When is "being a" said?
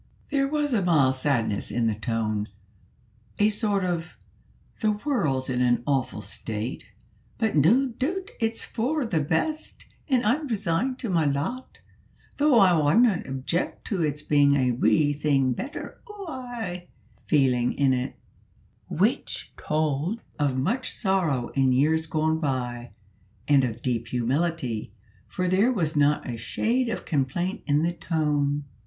14.23-14.71